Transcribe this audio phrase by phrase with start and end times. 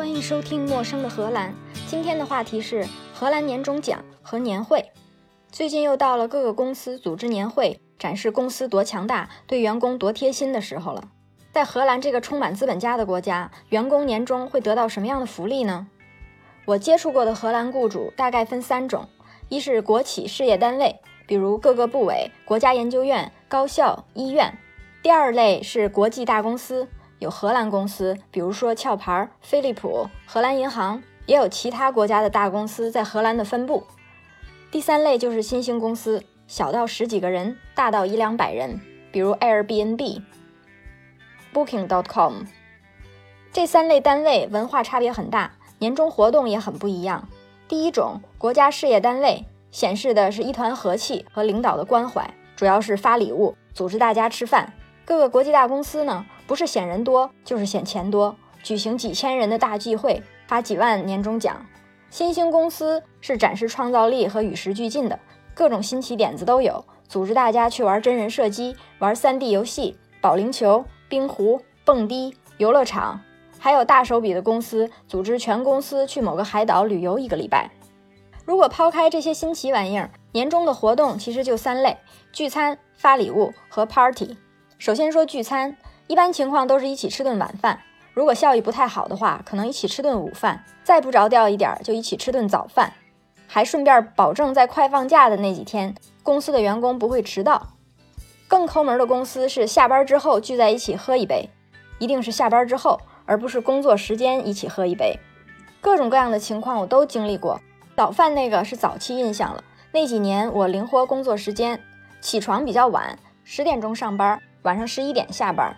[0.00, 1.50] 欢迎收听《陌生的荷兰》。
[1.86, 4.82] 今天的话题是荷兰年终奖和年会。
[5.52, 11.10] 最近又到了各个公司组织年会，展示公司多强大、对员工多贴心的时候了。
[11.52, 15.86] 在荷兰这个充满资本家的国家，员工年终会得到什么样的福利呢？
[16.64, 19.06] 我接触过的荷兰雇主大概分三种：
[19.50, 24.50] 一是国企事业单位，比如各个部委、国家研究院、高校、医院；
[25.02, 26.88] 第二类是国际大公司。
[27.20, 33.84] 有荷兰公司，比如说壳牌、飞利浦、荷兰银行，也有其他国家的大公司在荷兰的分部。
[34.70, 38.80] 第三类就是新兴公司，小到十几个人，大到一两百人，
[39.12, 40.22] 比如 Airbnb、
[41.52, 42.44] Booking.com。
[43.52, 47.28] 这三类单位文化差别很大，年终活动也很不一样。
[47.68, 54.72] 第一种国家事业单位显示的是一团和气和领导的关怀，主要是发礼物，组织大家吃饭。
[55.04, 56.24] 各个国际大公司呢？
[56.50, 61.64] 不是显人多，就是显钱多，举行几千人的大聚会，发几万年终奖。
[62.10, 65.16] 新兴公司是展示创造力和与时俱进的，
[65.54, 73.20] 各种新奇点子都有，组织大家去玩真人射击、玩 3D 游戏、保龄球、冰壶、蹦迪、游乐场。
[73.60, 77.70] 还有大手笔的公司，组织全公司去某个海岛旅游一个礼拜。
[78.44, 81.96] 如果抛开这些新奇玩意儿，年终的活动其实就三类：
[82.32, 84.36] 聚餐、发礼物和 party。
[84.78, 85.76] 首先说聚餐。
[86.10, 87.82] 一般情况都是一起吃顿晚饭，
[88.14, 92.92] 如果效益不太好的话，可能一起吃顿午饭，再不着调一点就一起吃顿早饭，
[93.46, 95.94] 还顺便保证在快放假的那几天，
[96.24, 97.68] 公司的员工不会迟到。
[98.48, 101.48] 更抠门的公司是下班之后聚在一起喝一杯，
[102.00, 105.16] 一定是下班之后，而不是工作时间一起喝一杯。
[105.80, 107.60] 各种各样的情况我都经历过。
[107.96, 111.80] 早饭那个是早期印象了，那几年我灵活工作时间，
[112.20, 115.76] 起床比较晚，十点钟上班，晚上十一点下班。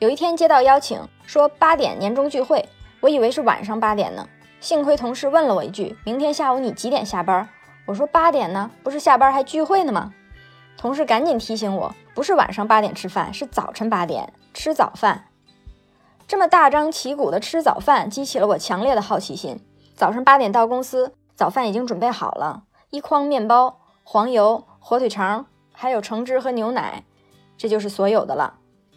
[0.00, 2.68] 有一天接到邀请，说八点年终聚会，
[3.00, 4.28] 我以为是晚上八点呢。
[4.60, 7.48] 幸亏同事问了我一句：“明天下午你几点下班？”
[7.86, 10.12] 我说：“八点呢，不是下班还聚会呢吗？”
[10.76, 15.26] 同事赶紧提醒我：“不是晚上八点吃饭，是早晨八点吃早饭。”
[16.26, 19.60] 这么大张旗鼓的吃早饭，激起了我强烈的好奇心。
[19.94, 27.04] 早上八点到公司，早饭已经准备好了，一筐面包、黄油、火腿肠，还有橙汁和牛奶，
[27.56, 28.54] 这就是所有的了。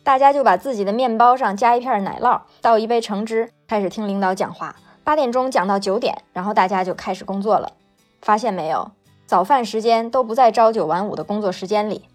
[0.08, 4.74] 大家就把自己的面包上加一片奶酪，倒一杯橙汁，开始听领导讲话。
[5.04, 7.74] 八点钟讲到九点，然后大家就开始工作了。
[8.22, 8.92] 发现没有，
[9.26, 12.06] 早饭时间都不在朝九晚五的工作时间里。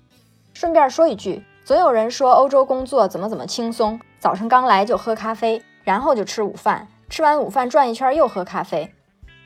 [0.54, 8.94] 顺便说一句，总有人说欧洲工作怎么怎么轻松，早上刚来就喝咖啡，然后就吃午饭，吃完午饭转一圈又喝咖啡。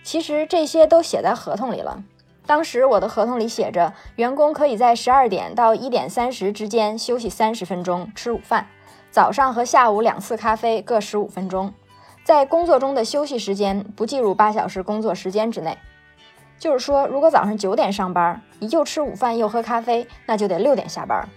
[0.04, 2.00] 其实这些都写在合同里了。
[2.46, 8.66] 当时我的合同里写着，员工可以在十二点到一点三十之间休息三十分钟吃午饭，
[9.10, 11.74] 早上和下午两次咖啡各十五分钟，
[12.22, 15.76] 在工作中的休息时间不计入八小时工作时间之内。
[16.58, 21.28] 就是说，如果早上九点上班，你又吃午饭又喝咖啡，那就得六点下班。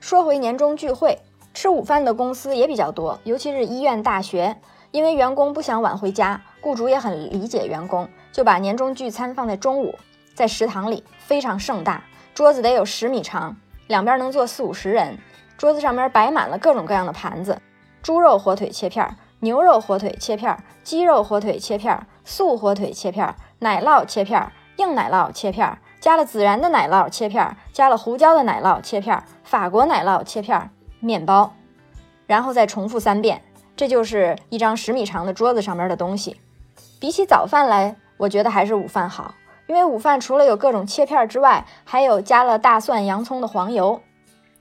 [0.00, 1.18] 说回年终聚会，
[1.52, 4.56] 吃午饭的公司也比较多，尤其是医院、大学，
[4.90, 8.08] 因为员工不想晚回家，雇主也很理解员工。
[8.32, 9.98] 就把年终聚餐放在中午，
[10.34, 12.04] 在食堂里非常盛大，
[12.34, 13.56] 桌子得有十米长，
[13.88, 15.18] 两边能坐四五十人。
[15.58, 17.60] 桌子上面摆满了各种各样的盘子，
[18.02, 30.70] 猪肉火腿切片，牛肉火腿切片，鸡肉火腿切片，素火腿切片，奶酪切片，硬奶酪切片，加了孜然的奶酪切片，加了胡椒的奶酪切片，法国奶酪切片，
[31.00, 31.52] 面包，
[32.26, 33.42] 然后再重复三遍。
[33.76, 36.40] 这就是一张十米长的桌子上面的东西。
[37.00, 37.96] 比起早饭来。
[38.18, 39.34] 我觉得还是午饭好，
[39.66, 44.02] 因为午饭除了有各种切片之外，还有加了大蒜、洋葱的黄油。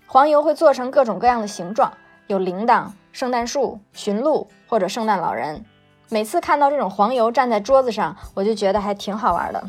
[0.08, 1.92] 黄油会做成各种各样的形状，
[2.28, 5.66] 有铃铛、圣诞树、驯鹿或者圣诞老人。
[6.08, 9.62] 每次看到这种黄油站在桌子上，我就觉得还挺好玩的。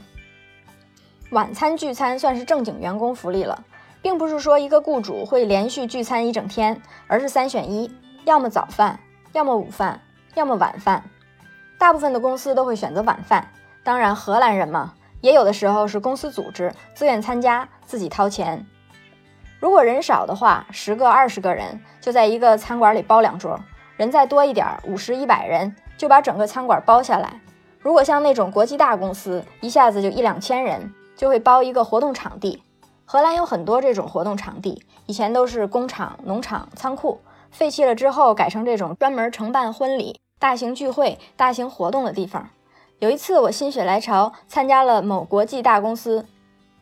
[1.32, 3.64] 晚餐聚餐算是正经员工福利了，
[4.00, 7.92] 并不是说一个雇主会连续聚餐一整天，而是三选一，
[8.24, 9.00] 要么早饭，
[9.32, 10.00] 要么午饭，
[10.36, 11.02] 要么晚饭。
[11.80, 13.48] 大部分的公司都会选择晚饭。
[13.82, 14.92] 当然，荷兰人嘛，
[15.22, 18.66] 也有的时候是公司组织，自愿参加，自己掏钱。
[19.58, 23.58] 如果人少的话，十个、二十个人就在一个餐馆里包两桌；
[23.96, 27.40] 人再多一点，五十、一百人就把整个餐馆包下来。
[27.78, 32.62] 如果像那种国际大公司，一下子就一两千人，就会包一个活动场地。
[33.06, 42.48] 荷兰有很多这种活动场地，以前都是工厂、农场、仓库，废弃了之后改成这种专门承办婚礼、大型聚会、大型活动的地方。
[42.98, 46.26] 有一次，我心血来潮参加了某国际大公司、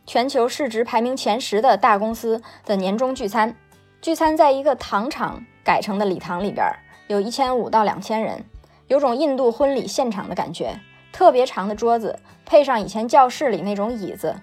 [0.05, 3.53] 全球市值排名前十的大公司的年终聚餐。
[4.01, 6.65] 聚餐在一个糖厂改成的礼堂里边，
[7.07, 8.45] 有一千五到两千人。
[8.87, 10.79] 有种印度婚礼现场的感觉。
[11.11, 14.37] 特别长的桌子，配上以前教室里那种椅子。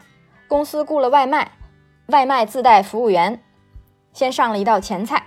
[0.47, 1.53] 公司雇了外卖，
[2.09, 3.43] 外卖自带服务员。
[4.13, 5.25] 先上了一道前菜，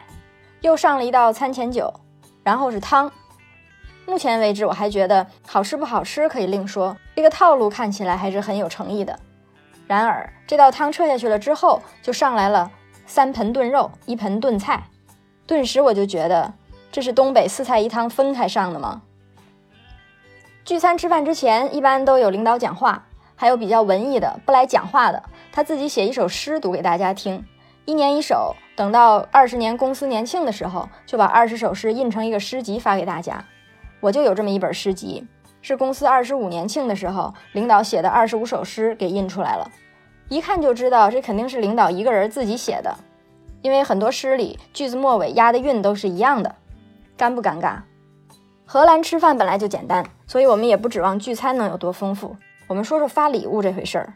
[0.62, 1.92] 又上了一道餐前酒，
[2.44, 3.12] 然后是汤。
[4.10, 9.18] 目前为止，我还觉得好吃不好吃可以另说，这个套路看起来还是很有诚意的。
[9.86, 12.72] 然而，这道汤撤下去了之后，就上来了
[13.06, 14.84] 三盆炖肉，一盆炖菜。
[15.46, 16.52] 顿时我就觉得，
[16.92, 19.04] 这是东北四菜一汤分开上的吗？
[20.66, 25.22] 聚餐吃饭之前，一般都有领导讲话，还有比较文艺的不来讲话的，
[25.52, 27.46] 他自己写一首诗读给大家听，
[27.86, 28.56] 一年一首。
[28.76, 33.46] 等到二十年公司年庆的时候，就把二十首诗印成一个诗集发给大家。
[34.00, 35.26] 我就有这么一本诗集，
[35.62, 39.70] 是公司二十五年庆的时候领导写的二十五首诗给印出来了。
[40.30, 42.96] 一看就知道这肯定是领导一个人自己写的，
[43.62, 46.56] 因为很多诗里句子末尾押的韵都是一样的。
[47.18, 47.80] 尴不尴尬？
[48.66, 52.36] 荷兰吃饭本来就简单，所以我们也不指望聚餐能有多丰富。
[52.68, 54.14] 我们说说发礼物这回事儿。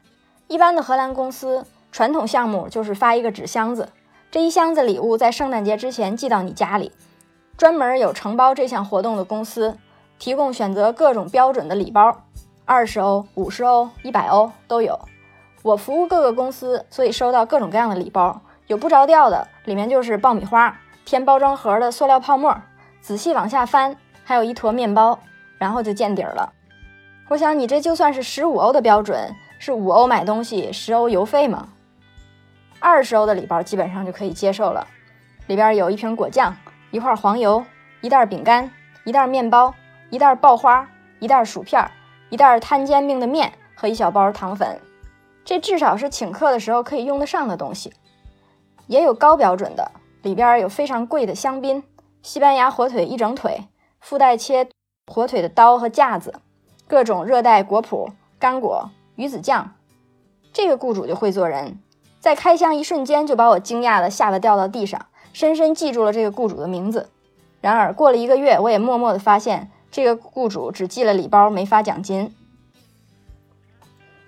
[0.48, 3.90] 一般的荷兰公司传统项目就是发一个纸箱子。
[4.30, 6.92] 这一箱子礼物在圣诞节之前寄到你家里，
[7.58, 9.78] 专门有承包这项活动的公司
[10.20, 12.24] 提供选择各种标准的礼包，
[12.66, 15.00] 二十欧、五十欧、一百欧都有。
[15.62, 22.56] 我服务各个公司，所以收到各种各样的礼包，有不着调的，里面就是爆米花，填包装盒的塑料泡沫，
[23.02, 25.20] 仔细往下翻，还有一坨面包，
[25.58, 26.52] 然后就见底儿了。
[27.30, 31.70] 我想你这就算是十五欧的标准，是五欧买东西，十欧邮费吗？
[32.80, 34.86] 二十欧的礼包基本上就可以接受了，
[35.48, 36.54] 里边有一瓶果酱、
[36.94, 37.66] 一块黄油、
[38.02, 38.70] 一袋饼干、
[39.04, 39.74] 一袋面包、
[40.12, 40.88] 一袋爆花、
[41.18, 41.90] 一袋薯片、
[42.30, 44.80] 一袋摊煎饼的面和一小包糖粉。
[45.44, 47.92] 这至少是请客的时候可以用得上的东西。
[48.86, 49.92] 也有高标准的，
[50.22, 51.84] 里边有非常贵的香槟、
[52.22, 53.64] 西班牙火腿一整腿，
[54.00, 54.70] 附带切
[55.12, 56.36] 火腿的刀和架子，
[56.88, 58.08] 各种热带果脯、
[58.38, 59.74] 干果、鱼子酱。
[60.54, 61.80] 这个雇主就会做人。
[62.20, 67.10] 在开箱一瞬间，就把我惊讶的吓得掉到地上，深深记住了这个雇主的名字。
[67.60, 72.34] 然而过了一个月，我也默默的发现，这个雇主只寄了礼包，没发奖金。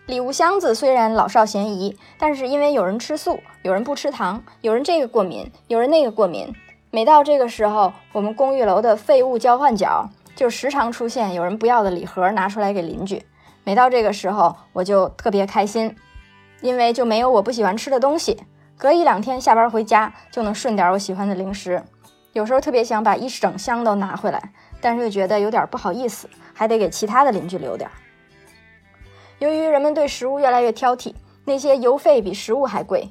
[0.06, 6.54] 礼物箱子虽然老少咸宜，但是因为有人吃素，有人不吃糖，有人这个过敏，有人那个过敏。
[6.92, 13.24] 每到这个时候，我们公寓楼的废物交换角就时常出现有人不要的礼盒拿出来给邻居。
[13.64, 15.96] 每到这个时候，我就特别开心。
[16.62, 18.42] 因为就没有我不喜欢吃的东西，
[18.78, 21.82] 隔一两天下班回家就能顺点我喜欢的零食。
[22.34, 24.52] 有时候特别想把一整箱都拿回来，
[24.82, 27.90] 但是又觉得有点不好意思，还得给其他的邻居留点。
[29.40, 31.14] 由于人们对食物越来越挑剔，
[31.46, 33.10] 那些邮费比食物还贵。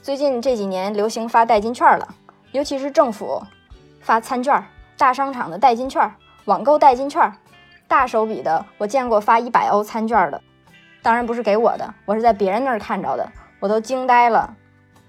[0.00, 2.08] 最近这几年流行发代金券了，
[2.52, 3.42] 尤其是政府
[4.00, 4.64] 发餐券、
[4.96, 6.10] 大商场的代金券、
[6.46, 7.30] 网购代金券，
[7.86, 10.40] 大手笔的我见过发一百欧餐券的。
[11.02, 13.30] 当然不是给我的，我是在别人那儿看着的，
[13.60, 14.56] 我都惊呆了。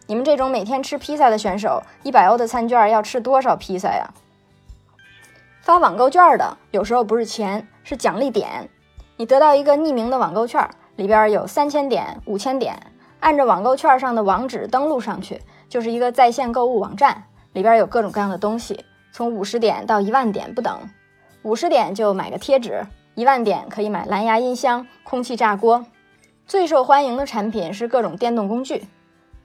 [0.10, 4.12] 你们这种每天吃披萨的选手，一百欧的餐券要吃多少披萨呀？
[5.62, 8.68] 发网购券的有时候不是钱，是奖励点。
[9.18, 15.40] 你得到一个匿名的网购券，里边有三千点、五千点，按着网购券上的网址登录上去，
[15.70, 20.76] 就是一个在线购物网站，里边有各种各样的东西，从五十点到一万点不等。
[21.44, 22.88] 五十点就买个贴纸。
[23.14, 25.86] 一万点可以买蓝牙音箱、空气炸锅，
[26.48, 28.88] 最受欢迎的产品是各种电动工具，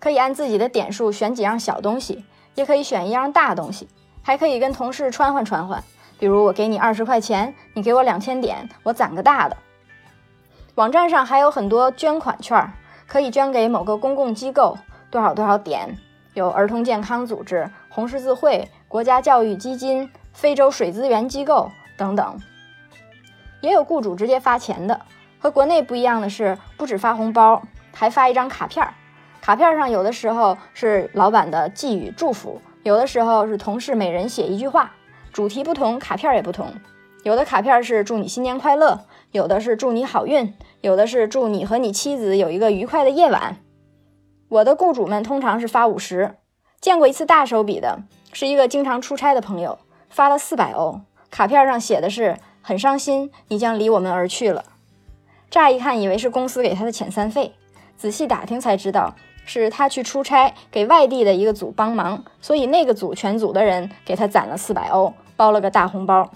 [0.04, 3.88] 可以按自己的点数选几样小东西，也可以选一样大东西，
[4.20, 5.82] 还可以跟同事穿换穿换。
[6.18, 9.56] 比如我给你二十块钱，你给我两千点，我攒个大的。
[10.74, 12.70] 网站上还有很多捐款券，
[13.06, 14.76] 可以捐给某个公共机构，
[15.10, 15.96] 多少多少点，
[16.34, 22.38] 有儿童健康组织、红十字会、国家教育基金、非洲水资源机构等等。
[23.62, 25.00] 也有雇主直接发钱的，
[25.38, 27.62] 和国内不一样的是，不止发红包，
[27.94, 28.92] 还发一张卡片儿。
[29.44, 34.94] 卡片上有的时候是老板的寄语祝福，有的时候是同事每人写一句话，
[35.34, 36.72] 主题不同，卡片也不同。
[37.24, 43.58] 有的卡片是祝你新年快乐，有的是祝你好运，有的是祝你和你妻子有一个愉快的夜晚。
[44.48, 46.36] 我的雇主们通常是发五十，
[46.80, 47.98] 见过一次大手笔的，
[48.32, 52.38] 是一个经常出差的朋友，发了四百欧，卡片上写的是。
[52.62, 54.64] 很伤心，你将离我们而去了。
[55.50, 57.52] 乍一看以为是公司给他的遣散费，
[57.94, 66.30] 仔细打听才知道是他去出差给外地的一个组帮忙，所以那个组全组的人给他攒了四百欧，包了个大红包。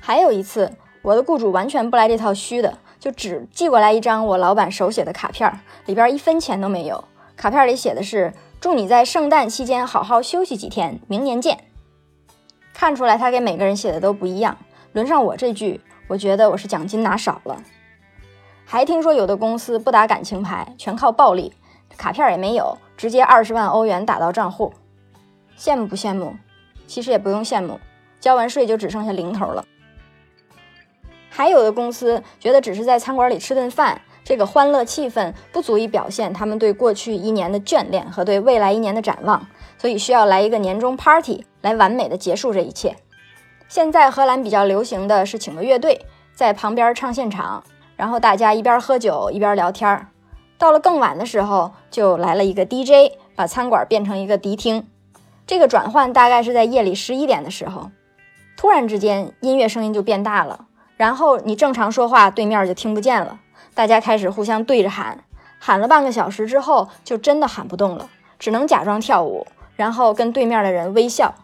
[0.00, 7.04] 还有一次，我的雇主完全不来这套虚的，就只寄过来一张我老板手写的卡片，里边一分钱都没有。
[7.36, 11.58] 卡片里写的是祝你在圣诞期间好好休息几天，明年见。
[12.72, 14.56] 看出来他给每个人写的都不一样。
[14.92, 17.60] 轮上我这句，我觉得我是奖金拿少了。
[18.64, 21.52] 还听说有的公司不打感情牌，全靠暴力，
[21.96, 24.72] 卡片也没有，直接二十万欧元打到账户。
[25.56, 26.36] 羡慕不羡慕？
[26.86, 27.80] 其实也不用羡慕，
[28.20, 29.64] 交完税就只剩下零头了。
[31.30, 39.46] 还有的公司觉得只是在餐馆里吃顿饭，这个欢乐气氛不足以表现他们对过去一年的眷恋和对未来一年的展望，
[39.78, 42.96] 所以需要来一个年终 party 来完美的结束这一切。
[43.66, 47.64] 现在荷兰比较流行的是请个乐队在旁边唱现场，
[47.96, 50.08] 然后大家一边喝酒一边聊天儿。
[50.58, 54.86] 到了更晚的时候，就来了一个 DJ，把餐馆变成一个迪厅。
[55.46, 57.90] 这个转换大概是在夜里十一点的时候，
[58.56, 60.66] 突然之间音乐声音就变大了。
[60.96, 63.40] 然后你正常说话，对面就听不见了。
[63.74, 65.24] 大家开始互相对着喊，
[65.58, 68.08] 喊了半个小时之后，就真的喊不动了，
[68.38, 71.34] 只能假装跳舞，然后跟对面的人微笑，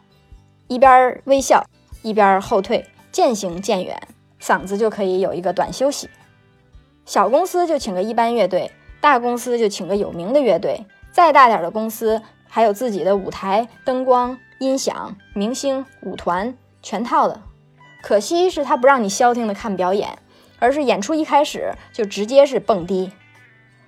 [0.69, 1.67] 一边微笑
[2.03, 4.01] 一边后退，渐行渐远，
[4.41, 6.09] 嗓子就可以有一个短休息。
[7.05, 17.41] 小公司就请个一般乐队，大公司就请个有名的乐队，再大点的公司还有自己的舞台、灯光、音响、明星、舞团，全套的。
[18.03, 20.19] 可惜是他不让你消停的看表演，
[20.59, 23.13] 而是演出一开始就直接是蹦迪。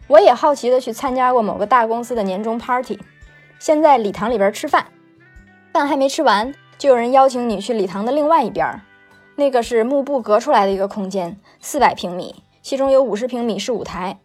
[0.08, 2.98] 我也好奇的去参加过某个大公司的年终 party，
[3.58, 4.86] 先在礼堂里边吃饭，
[5.72, 8.80] 饭还没吃完，就有人邀请你去礼堂的另外一边，
[9.36, 14.18] 那个是幕布隔出来的一个空间，四百平米，其中有五十平米是舞台。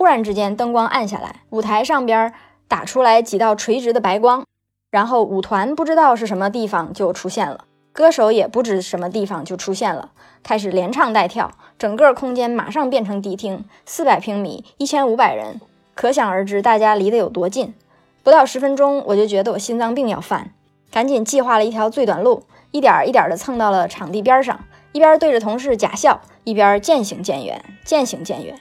[0.00, 2.32] 忽然之间灯光暗下来，舞台上边
[2.66, 4.46] 打出来几道垂直的白光，
[4.90, 7.66] 然后舞团不知道是什么地方就出现了。
[7.92, 15.60] 歌手也不知什么地方就出现了，开始连唱带跳，整个空间马上变成迪厅，四百平米，一千五百人，
[15.94, 17.74] 可想而知大家离得有多近。
[18.22, 20.54] 不到十分钟，我就觉得我心脏病要犯，
[20.90, 28.58] 赶紧计划了一条最短路，一点一点的蹭到了场地边上，一边对着同事假笑，一边渐行渐远，渐行渐远，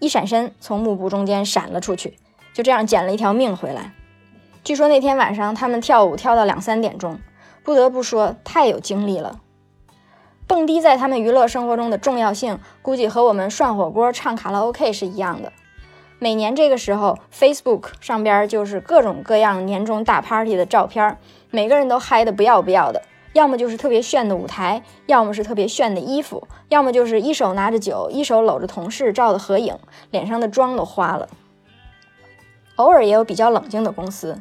[0.00, 2.16] 一闪身从幕布中间闪了出去，
[2.52, 3.92] 就这样捡了一条命回来。
[4.64, 7.20] 据说那天晚上他们跳舞跳到两三点钟。
[7.62, 9.38] 不得不说，太有精力了。
[10.46, 15.52] 蹦迪在他们娱乐生活中的重要性，估计和我们涮火锅、唱卡拉 OK 是一样的。
[16.18, 21.18] 每年这个时候，Facebook 上边就是各种各样年终大 party 的照片，
[21.50, 23.02] 每个人都嗨得不要不要的。
[23.32, 29.78] 要么就是特别炫的舞台，要么是特别炫的衣服，要么就是一手拿着酒，一手搂着同事照的合影，
[30.10, 31.28] 脸上的妆都花了。
[32.76, 34.40] 偶尔也有比较冷静的公司，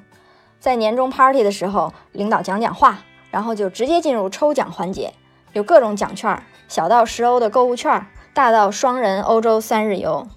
[0.59, 2.99] 在年终 party 的时候，领导讲讲话。
[3.31, 5.13] 然后就直接进入抽奖环节，
[5.53, 10.27] 有各种奖券，小到十欧的购物券，大到双人欧洲三日游。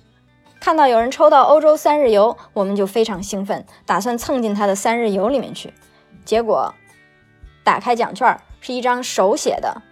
[0.61, 5.73] 看到有人抽到欧洲三日游，我们就非常兴奋，打算蹭进他的三日游里面去。
[6.27, 6.75] 结果
[7.65, 9.83] 打开奖券，是一张手写的：“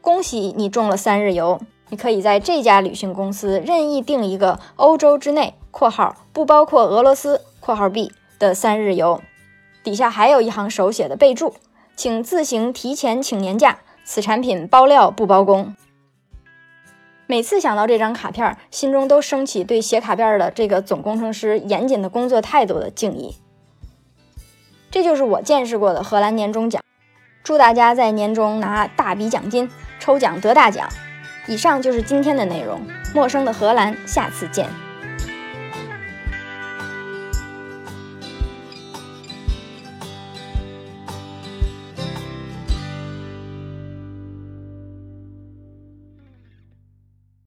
[0.00, 9.22] 恭喜你中了三日游，你可以在这家旅行公司任意订一个欧洲之内（括号不包括俄罗斯）（括号 B） 的三日游。”
[9.82, 11.54] 底下还有一行手写的备注。
[11.96, 15.76] 请自行提前请年假，此产品包料不包工。
[17.28, 23.36] 每次想到这张卡片，心中都升起对写卡片的这个总工程师严谨的工作态度的敬意。
[24.90, 26.83] 这就是我见识过的荷兰年终奖。
[27.44, 29.70] 祝大家在年终拿大笔奖金，
[30.00, 30.88] 抽奖得大奖。
[31.46, 32.80] 以上就是今天的内容。
[33.14, 34.66] 陌生的荷兰，下次见。